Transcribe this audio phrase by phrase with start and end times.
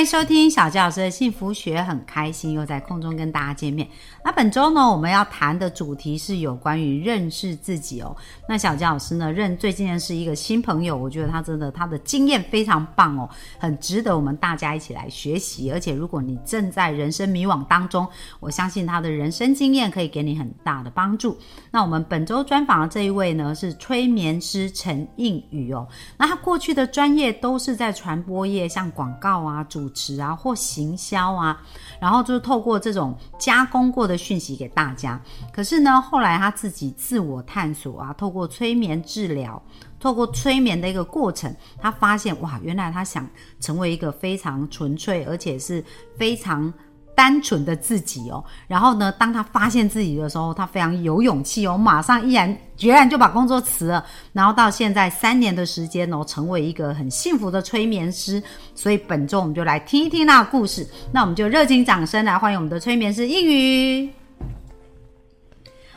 [0.00, 3.86] 迎收听小教老师的幸福学，很开心又在空中跟大家见面。
[4.24, 8.16] 那本周呢，我们要谈的主题是有关于认识自己哦。
[8.48, 15.70] 那小教老师呢，认最近认识一个新朋友，我觉得他真的他的经验非常棒哦，很值得我们大家一起来学习。
[15.70, 18.08] 而且如果你正在人生迷惘当中，
[18.40, 21.36] 我相信他的人生经验可以给你很大的帮助。
[21.70, 25.86] 那我们本周专访的这一位呢，是催眠师陈应宇哦。
[26.16, 31.60] 那他过去的专业都是在传播业，像广告啊、主持啊或行销啊，
[32.00, 35.20] 然后就是透过这种加工过的讯息给大家。
[35.52, 39.62] 可是呢，后来他自己自我探索啊，透过催眠治疗，
[39.98, 43.28] 透过催眠的一个过程，他发现哇，原来他想
[43.60, 45.84] 成为一个非常纯粹而且是
[46.16, 46.72] 非常。
[47.20, 58.42] 单纯的自己哦，然后呢，当他发现自己的时候，他非常有勇气哦，马上毅然决然就把工作辞了，然后到现在三年的时间哦，成为一个很幸福的催眠师。
[58.74, 64.08] 所以本周我们就来听一听那个故事，那我们就热情掌声来欢迎我们的催眠师英语。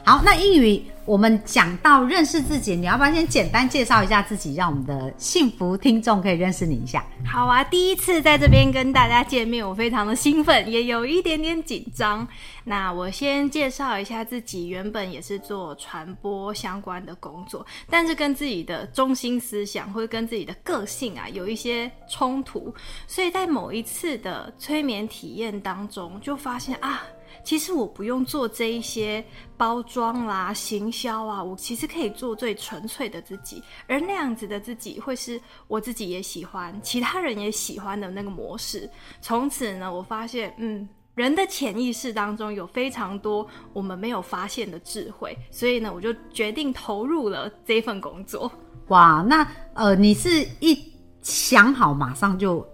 [0.04, 0.84] 好，那英语。
[1.06, 7.06] 我们讲到认识自己，你要不要先简单介绍一下自己，让我们的幸福听众可以认识你一下？
[7.26, 12.26] 好啊，第一次在这边跟大家见面，我非常的兴奋，也有一点点紧张。
[12.64, 22.74] 那我先介绍一下自己，原本也是做传播相关的工作，但是跟自己的中心思想或者跟自己的个性啊有一些冲突，
[23.08, 27.04] 所以在某一次的催眠体验当中，就发现啊。
[27.44, 29.24] 其实我不用做这一些
[29.58, 38.90] 包装啦、行销啊，我其实可以做最纯粹的自己，而那样子的自己会是我自己也喜欢、其他人也喜欢的那个模式。
[39.22, 48.52] 从此呢，我发现，嗯，人的潜意识当中有非常多我们没有发现的智慧，所以呢，我就决定投入了这份工作。
[48.88, 50.78] 哇，那呃，你是一
[51.22, 52.66] 想好马上就？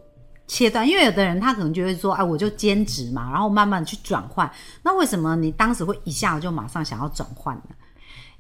[0.50, 4.52] 切断，因为有的人他可能就会说，哎，我就兼职嘛，然后慢慢去转换。
[4.82, 7.76] 那为什么你当时会一下就马上想要转换呢？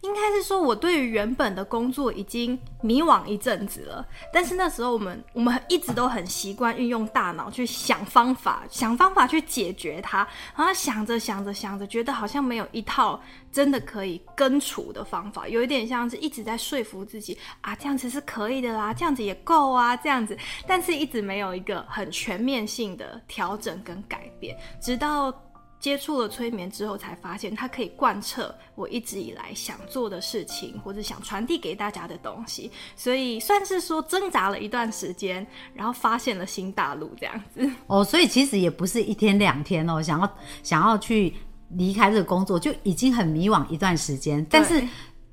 [0.02, 4.06] 应该是说，我对于原本的工作已经迷惘一阵子了。
[4.32, 10.26] 但是那时候，我们我们一直都很习惯运用大脑去想方法，想方法去解决它。
[10.56, 13.20] 然后想着想着想着，觉得好像没有一套
[13.52, 20.38] 真的可以根除的方法，有一点像是一直在说服自己啊，这样子是可以的啦，这样子也够啊，这样子。
[20.66, 25.34] 但是一直没有一个很全面性的调整跟改变，直到。
[25.80, 32.70] 接触了催眠之后，才发现它可以贯彻我一直以来想做的事情，或者想传递给大家的东西。
[32.98, 37.70] 所以算是说挣扎了一段时间，然后发现了新大陆这样子。
[37.88, 41.34] 哦，所以其实也不是一天两天哦，想要想要去
[41.70, 44.46] 离开这个工作，就已经很迷惘一段时间。
[44.50, 44.84] 但是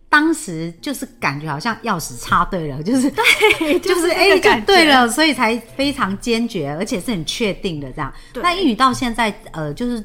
[0.09, 3.11] 当时就是感觉好像钥匙插对了，就是
[3.59, 8.15] 对， 就是哎，就对了，所以才非常坚决，而且是很确定的这样。
[8.34, 10.05] 那英语到现在呃，就是。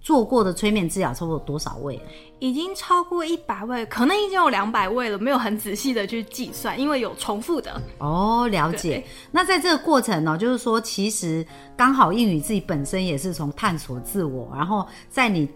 [0.00, 2.00] 做过的催眠治疗超过多少位？
[2.38, 7.80] 已经超过一百位，可能已经有两百位了，没有很仔细的去计算，因为有重复的。
[7.98, 9.04] 哦，了解。
[9.30, 11.46] 那在这个过程呢，就是说，其实
[11.76, 15.46] 刚好应宇自己本身也是从探索自我，然后在你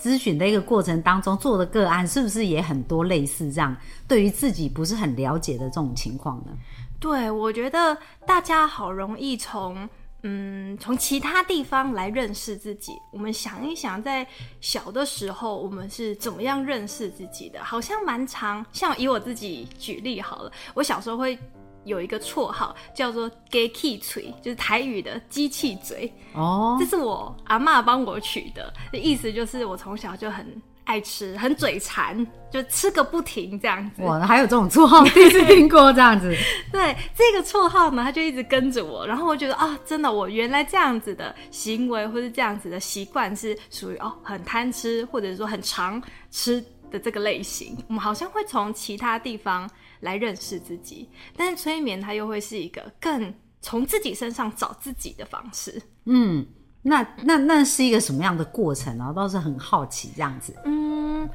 [0.00, 3.76] 咨询的一个过程当中做的个案，是不是也很多类似这样？
[4.08, 6.52] 对于自己不是很了解的这种情况呢？
[6.98, 7.96] 对，我觉得
[8.26, 9.88] 大家好容易从。
[10.22, 12.92] 嗯，从其他地方来认识自己。
[13.10, 14.26] 我们想一想，在
[14.60, 17.62] 小的时候，我们是怎么样认识自己的？
[17.62, 18.64] 好像蛮长。
[18.72, 21.38] 像以我自己举例好了，我小时候会
[21.84, 26.12] 有一个绰号叫做 “gay key 嘴”，就是台语的机器嘴。
[26.34, 30.62] 哦，这是我阿妈帮我取的，意思就是我从小就很。
[30.84, 34.02] 爱吃，很嘴馋，就吃个不停这样子。
[34.02, 36.34] 哇，还有这种绰号，第一次听过这样子。
[36.72, 47.76] 对，这个绰号呢，他就一直跟着我，然后我觉得啊，真的，我原来这样子的行为或是这样子的习惯是属于哦很贪吃，或者说很常吃的这个类型。
[47.88, 49.70] 我们好像会从其他地方
[50.00, 55.80] 来认识自己，但是催眠它又会是一个更从自己身上找自己的方式。
[56.06, 56.46] 嗯。
[56.82, 59.12] 那那那是一个什么样的过程呢？
[59.14, 60.54] 倒是很好奇这样子。
[60.64, 61.28] 嗯，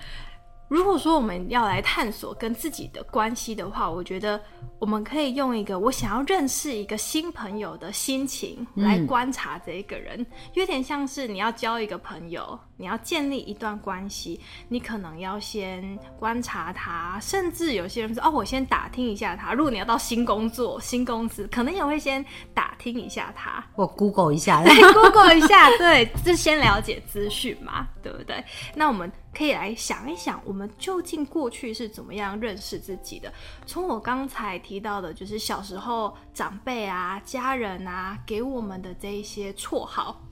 [0.68, 4.40] 如果说我们要来探索跟自己的关系的话，我觉得
[4.80, 19.54] 我们可以用一个我想要认识一个新朋友的心情来观察这一个人，有点像是你要交一个朋友，你要建立一段关系，你可能要先观察他，甚至有些人说哦，我先打听一下他。
[19.54, 22.24] 如果你要到新工作、新公司，可能也会先
[22.54, 28.44] 打听一下他，我 Google 一下，对，Google 一下，对，就先了解资讯嘛，对不对？
[28.76, 33.32] 那我们可以来想一想，我们究竟过去是怎么样认识自己的？
[33.66, 40.24] 从我刚才提到的，就是小时候长辈啊、家人啊给我们的这一些绰号。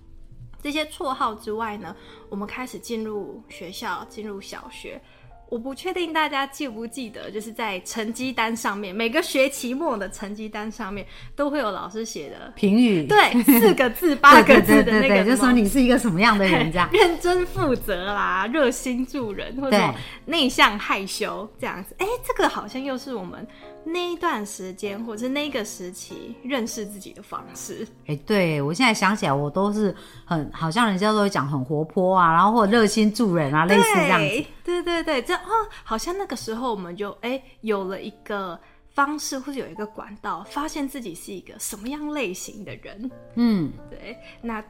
[0.62, 1.95] 这些绰号之外呢，
[2.30, 5.01] 我们开始进入学校，进入小学。
[5.50, 11.06] 我不确定大家记不记得，就是在成绩单上面，每个学期末的成绩单上面
[11.36, 19.77] 都会有老师写的评语，对，四个字、八个字的那个，就说你是一个什么样的人，这样 认真负责啦，热心助人，或者
[20.25, 21.95] 内向害羞这样子。
[22.00, 23.48] 哎，这个好像又是我们。
[23.86, 29.96] 那一段时间，或者是那个时期认识自己的方式，哎，对我现在想起来，我都是
[30.26, 34.46] 很好像人家都会讲很活泼啊，然后或者热心助人啊，类似这样子。
[34.64, 35.52] 对对对，这哦，
[35.84, 38.60] 好像那个时候我们就哎有了一个
[38.94, 43.12] 方式，或者有一个管道，发现自己是一个什么样类型的人。
[43.36, 44.64] 嗯，对，那。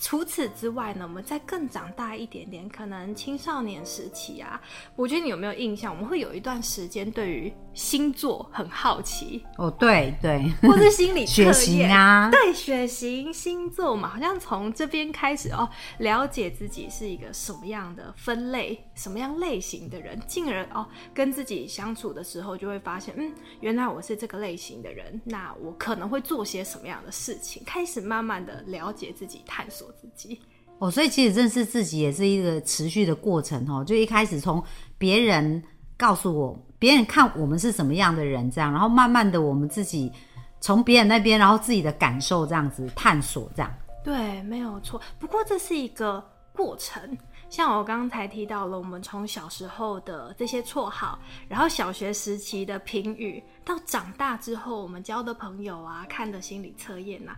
[0.00, 4.60] 除此之外呢，我们再更长大一点点，可能青少年时期啊，
[4.96, 5.94] 我觉得你有没有印象？
[5.94, 15.68] 我们会有一段时间对于星座很好奇哦，对对，或是心理血型啊，对血型星座嘛，好像从这边开始哦，
[15.98, 29.94] 了解自己是一个什么样的分类、什么样类型的人，进而哦跟自己相处的时候，就会发现，嗯，原来我是这个类型的人，那我可能会做些什么样的事情，开始慢慢的了解自己，探索。
[30.00, 30.40] 自己
[30.78, 33.84] 哦，所以其实认识自己也是一个持续的过程哦。
[33.84, 34.62] 就一开始从
[34.98, 35.62] 别人
[35.96, 40.12] 告诉我，别人看我们是什么样的人，这样，然后慢慢的我们自己
[40.60, 43.72] 从别人那边，然后自己的感受这样子探索，这样。
[44.02, 45.00] 对，没有错。
[45.18, 46.22] 不过这是一个
[46.52, 47.16] 过程，
[47.48, 57.34] 像我刚才提到了，我们从小时候的这些绰号，然后小学时期的评语，到长大之后我们交的朋友啊，看的心理测验呐。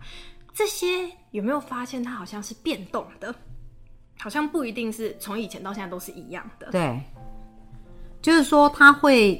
[0.57, 3.33] 这些有没有发现它好像是变动的？
[4.17, 6.71] 好像不一定是从以前到现在都是一样的。
[6.71, 6.99] 对，
[8.23, 9.39] 就是说它会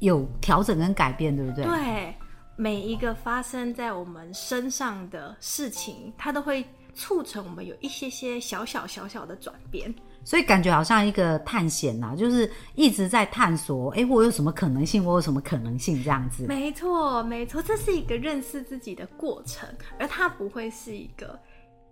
[0.00, 1.64] 有调整跟改变，对不对？
[1.64, 2.14] 对，
[2.54, 6.62] 每一个发生在我们身上的事情，它都会
[6.92, 9.92] 促成我们有一些些小小小小的转变。
[10.28, 15.02] 所以感觉好像一个探险呐，就是一直在探索，哎，我有什么可能性？
[15.02, 16.04] 我有什么可能性？
[16.04, 16.44] 这样子。
[16.46, 19.66] 没错，没错，这是一个认识自己的过程，
[19.98, 21.40] 而它不会是一个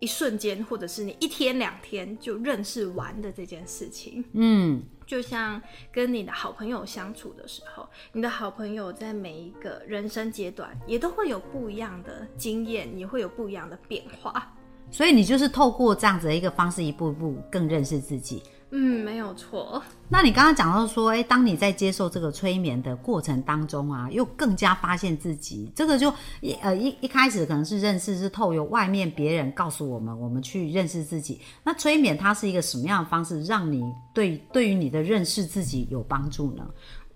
[0.00, 4.22] 一瞬间，或者是你一天两天就认识完的这件事情。
[4.34, 5.58] 嗯，就像
[5.90, 14.52] 跟你的好朋友相处的时候，你的好朋友在每一个人生阶段也都会有不一样的经验，也会有不一样的变化。
[14.90, 18.42] 所以你就是透过这样子的一个方式，一步一步更认识自己。
[18.72, 19.80] 嗯，没有错。
[20.08, 31.40] 那你刚刚讲到说，哎，当你在接受这个催眠的过程当中啊，又更加发现自己，这个就一呃一一开始可能是认识是透过外面别人告诉我们，我们去认识自己。
[31.62, 33.80] 那催眠它是一个什么样的方式，让你
[34.12, 36.66] 对对于你的认识自己有帮助呢？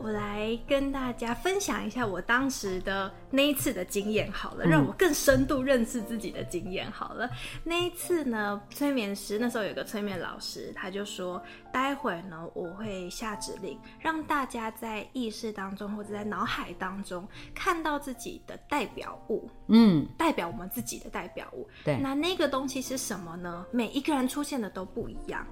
[0.03, 7.29] 我来跟大家分享一下我当时的那一次的经验好了，让我更深度认识自己的经验好了。
[7.63, 21.69] 那一次呢，催眠师那时候有个催眠老师，他就说，待会儿呢我会下指令，让大家在意识当中或者在脑海当中看到自己的代表物，嗯，代表我们自己的代表物。
[21.85, 23.67] 对，那那个东西是什么呢？
[23.71, 25.47] 每一个人出现的都不一样。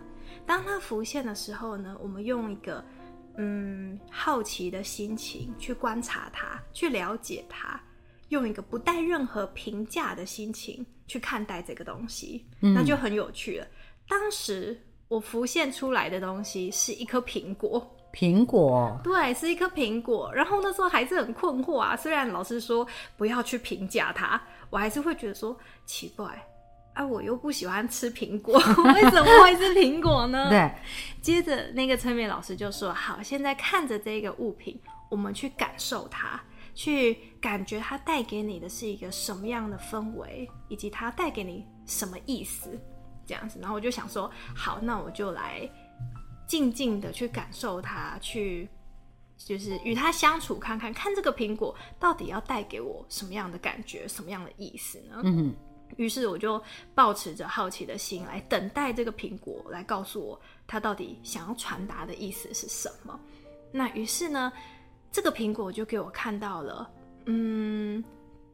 [0.47, 2.83] 当它浮现的时候呢，我们用一个。
[3.41, 7.81] 嗯，好奇的心情去观察它，去了解它，
[8.31, 13.67] 用一个不带任何评价的心情去看待这个东西，那就很有趣了。
[14.09, 14.77] 当时
[15.07, 20.33] 我浮现出来的东西是一颗苹果，苹果，对，是一颗苹果。
[20.35, 22.85] 然后那时候还是很困惑啊，虽然老师说
[23.17, 26.45] 不要去评价它，我还是会觉得说奇怪。
[26.99, 28.55] 啊，我又不喜欢吃苹果，
[28.93, 30.49] 为什么会是苹果呢？
[30.51, 30.69] 对。
[31.23, 36.41] 接着那个催眠老师就说：“好，现在看着这个物品，我们去感受它，
[36.75, 42.77] 去感觉它带给你的是一个什么样的氛围，以及它带给你什么意思，
[43.25, 45.71] 这样子。”然后我就想说：“好，那我就来
[46.49, 48.69] 静静的去感受它，去
[49.37, 55.55] 就是与它相处，看看看这个苹果到底要带给我什么样的感觉，什么样的意思呢？”嗯。
[55.97, 56.63] 于是我就
[56.95, 63.19] 保持着好奇的心来等待这个苹果来告诉我，它到底想要传达的意思是什么。
[63.73, 64.53] 那于是呢，
[65.11, 66.91] 这个苹果就给我看到了，
[67.27, 68.03] 嗯，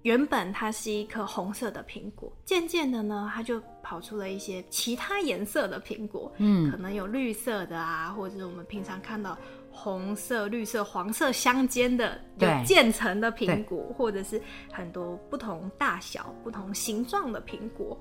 [0.03, 9.39] 原本它是一颗红色的苹果，渐渐的呢，它就跑出了一些其他颜色的苹果，嗯，可能有绿色的啊，或者是我们平常看到
[9.77, 14.41] 红色、绿色、黄色相间的有渐层的苹果，或者是
[14.73, 17.99] 很多不同大小、不同形状的苹果。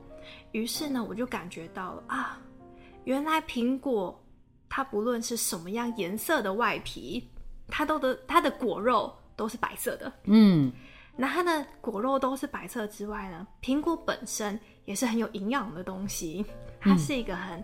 [0.52, 2.40] 于是呢，我就感觉到了啊，
[3.06, 4.24] 原来苹果
[4.70, 7.28] 它不论是什么样颜色的外皮，
[7.68, 10.72] 它都的它的果肉都是白色的，嗯。
[11.16, 16.46] 那它的果肉都是白色之外呢，苹果本身也是很有营养的东西。
[16.80, 17.64] 它是一个很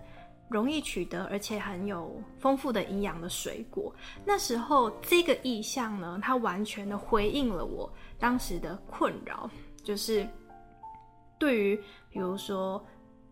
[0.49, 3.93] 容易取得，而且很有丰富的营养的水果。
[4.25, 9.49] 那时候这个意象呢，它完全的回应了我当时的困扰，
[9.83, 10.27] 就是
[11.37, 11.75] 对于
[12.09, 12.83] 比如说。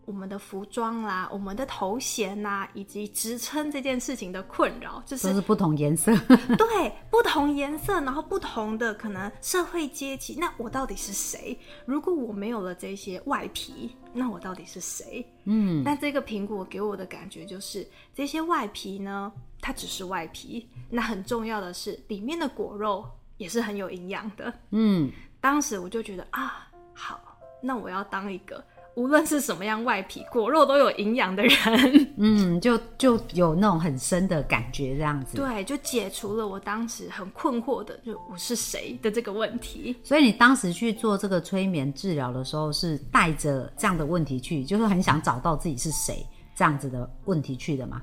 [0.08, 6.16] 我们的服装啦，我们的头衔啦，以及职称这件事情的困扰，就是不同颜色。
[6.58, 10.38] 对，不同颜色，然后不同的可能社会阶级。
[10.40, 11.60] 那我到底是谁？
[11.86, 15.28] 如果我没有了这些外皮，那我到底是谁？
[15.44, 17.86] 嗯，那这个苹果给我的感觉就是，
[18.16, 20.70] 这些外皮呢，它只是外皮。
[20.90, 24.54] 那很重要的是，里面的果肉也是很有营养的。
[24.70, 25.12] 嗯，
[25.42, 27.20] 当时我就觉得啊，好，
[27.62, 28.64] 那我要当一个。
[28.98, 35.38] 无论是什么样外皮，果肉都有营养的人， 嗯，就就有那种很深的感觉，这样子。
[35.38, 39.96] 对，就解除了我当时很困惑的，就我是谁的这个问题。
[40.04, 46.25] 所以你当时去做这个催眠治疗的时候，是带着这样的问题去，就是很想找到自己是谁
[46.56, 48.01] 这样子的问题去的吗？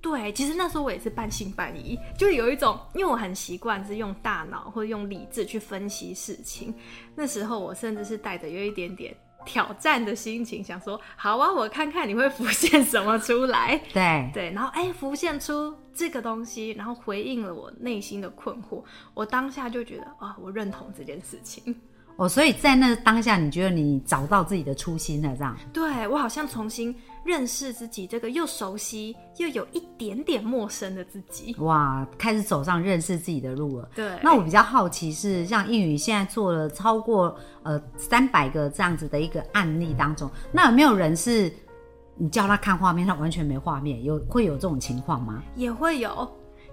[0.00, 6.72] 对，其实那时候我也是半信半疑，就有一种，因为我很习惯是用大脑或者用理智去分析事情。
[7.16, 9.12] 那时候我甚至是带着有一点点。
[9.46, 13.80] 挑战的心情，想说好啊，我看看你会浮现什么出来。
[13.94, 18.82] 对对，然后哎，浮现出这个东西，然后回应了我内心的困惑。
[19.14, 21.74] 我当下就觉得啊，我认同这件事情。
[22.16, 25.56] 哦，所以在那当下，你觉得你找到自己的初心了，这样？
[25.72, 26.94] 对我好像重新
[27.24, 31.54] 认识自己，这个又熟悉又有一点点陌生的自己。
[31.58, 33.88] 哇，开始走上认识自己的路了。
[33.94, 34.18] 对。
[34.22, 41.52] 那我比较好奇是，像英语现在做了超过呃三百个这样子的一个案例当中，那有没有人是
[42.16, 44.02] 你叫他看画面，他完全没画面？
[44.02, 45.42] 有会有这种情况吗？
[45.54, 46.26] 也会有。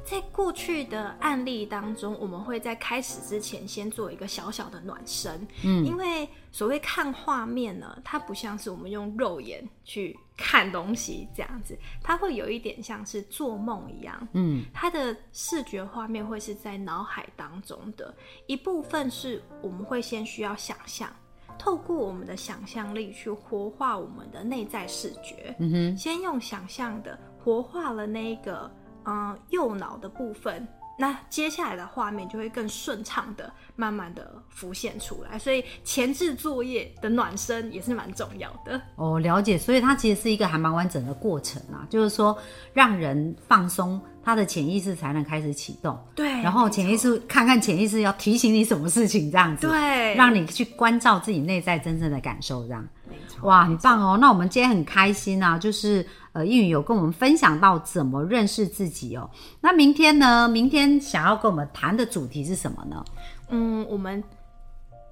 [0.06, 18.14] 在过去的案例当中，我们会在开始之前先做一个小小的暖身，嗯，因为所谓看画面呢，它不像是我们用肉眼去看东西这样子，它会有一点像是做梦一样，嗯，它的视觉画面会是在脑海当中的
[18.46, 21.10] 一部分，是我们会先需要想象，
[21.58, 28.70] 透过我们的想象力去活化我们的内在视觉，嗯哼，先用想象的活化了那个。
[29.06, 30.68] 嗯，右脑的部分，
[30.98, 35.38] 那接下来的画面就会更顺畅的，慢慢的浮现出来。
[35.40, 38.80] 所以前置作业的暖身也是蛮重要的。
[38.96, 39.58] 哦，了解。
[39.58, 42.38] 所以它其实是一个还蛮完整的过程啊，就是说
[42.74, 45.98] 让人放松，他的潜意识才能开始启动。
[46.14, 46.30] 对。
[46.42, 49.68] 然后潜意识看看潜意识要提醒你什么事情，这样子。
[49.68, 50.14] 对。
[50.16, 52.88] 让你去关照自己内在真正的感受，这样。
[53.10, 53.50] 没错。
[53.50, 54.18] 哇，很棒哦！
[54.22, 56.06] 那我们今天很开心啊，就是。
[56.34, 59.30] 呃，英语有跟我们分享到怎么认识自己哦。
[59.62, 60.48] 那明天呢？
[60.50, 63.06] 明天想要跟我们谈的主题是什么呢？
[63.50, 64.24] 嗯，我们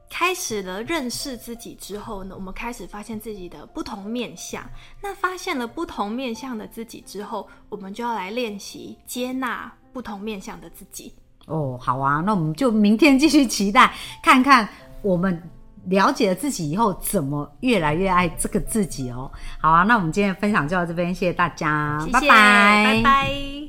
[0.09, 4.67] 开始了认识自己之后呢，我们开始发现自己的不同面相。
[4.99, 11.13] 那发现了不同面相的自己之后，我们就要来练习接纳不同面相的自己。
[11.45, 14.67] 哦，好啊，那我们就明天继续期待，看看
[15.03, 15.41] 我们。
[15.85, 19.31] 了解了自己以后，怎么越来越爱这个自己哦？
[19.59, 23.60] 好啊，那我们今天的分享就到这边，谢谢大家，拜拜，拜拜。